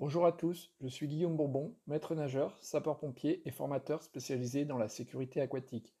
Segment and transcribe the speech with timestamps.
[0.00, 4.88] Bonjour à tous, je suis Guillaume Bourbon, maître nageur, sapeur-pompier et formateur spécialisé dans la
[4.88, 5.94] sécurité aquatique.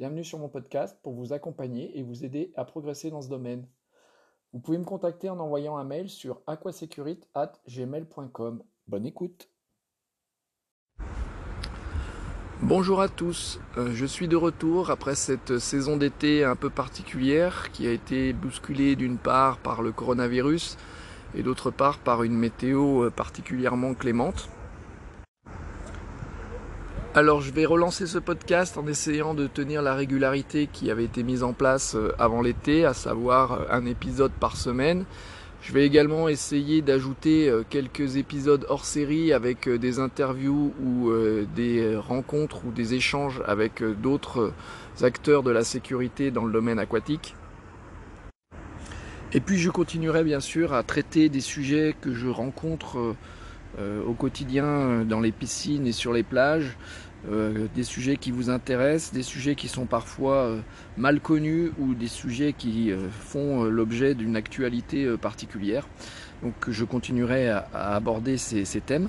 [0.00, 3.68] Bienvenue sur mon podcast pour vous accompagner et vous aider à progresser dans ce domaine.
[4.52, 8.64] Vous pouvez me contacter en envoyant un mail sur aquasecurite@gmail.com.
[8.88, 9.48] Bonne écoute.
[12.62, 17.70] Bonjour à tous, euh, je suis de retour après cette saison d'été un peu particulière
[17.70, 20.76] qui a été bousculée d'une part par le coronavirus
[21.34, 24.48] et d'autre part par une météo euh, particulièrement clémente.
[27.14, 31.22] Alors je vais relancer ce podcast en essayant de tenir la régularité qui avait été
[31.22, 35.04] mise en place euh, avant l'été, à savoir euh, un épisode par semaine.
[35.62, 41.10] Je vais également essayer d'ajouter quelques épisodes hors série avec des interviews ou
[41.56, 44.52] des rencontres ou des échanges avec d'autres
[45.02, 47.34] acteurs de la sécurité dans le domaine aquatique.
[49.32, 53.16] Et puis je continuerai bien sûr à traiter des sujets que je rencontre euh,
[53.78, 56.76] euh, au quotidien euh, dans les piscines et sur les plages,
[57.74, 60.58] des sujets qui vous intéressent, des sujets qui sont parfois
[60.96, 65.88] mal connus ou des sujets qui font l'objet d'une actualité particulière.
[66.44, 69.08] Donc je continuerai à, aborder ces, ces, thèmes.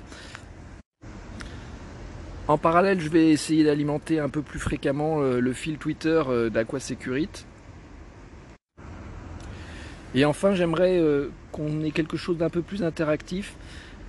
[2.48, 7.46] En parallèle, je vais essayer d'alimenter un peu plus fréquemment le fil Twitter d'Aquasecurite
[10.18, 13.56] et enfin, j'aimerais euh, qu'on ait quelque chose d'un peu plus interactif.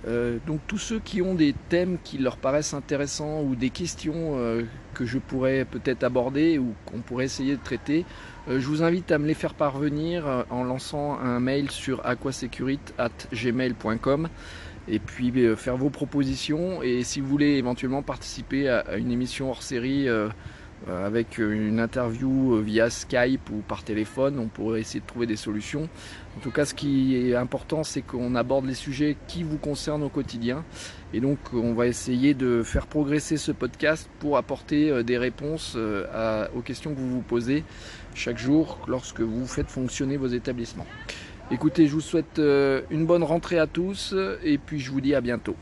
[0.07, 4.33] Euh, donc tous ceux qui ont des thèmes qui leur paraissent intéressants ou des questions
[4.37, 4.63] euh,
[4.95, 8.05] que je pourrais peut-être aborder ou qu'on pourrait essayer de traiter,
[8.47, 14.29] je vous invite à me les faire parvenir en lançant un mail sur aquasecurite.gmail.com
[14.87, 19.61] et puis faire vos propositions et si vous voulez éventuellement participer à une émission hors
[19.61, 20.07] série
[20.87, 25.35] avec une interview euh, via Skype ou par téléphone, on pourrait essayer de trouver des
[25.35, 25.89] solutions.
[26.37, 30.03] En tout cas, ce qui est important, c'est qu'on aborde les sujets qui vous concernent
[30.03, 30.63] au quotidien.
[31.13, 35.77] Et donc, on va essayer de faire progresser ce podcast pour apporter euh, des réponses
[36.55, 37.63] aux questions que vous vous posez
[38.15, 40.87] chaque jour lorsque vous faites fonctionner vos établissements.
[41.51, 42.39] Écoutez, je vous souhaite
[42.91, 44.13] une bonne rentrée à tous
[44.43, 45.55] et puis je vous dis à bientôt.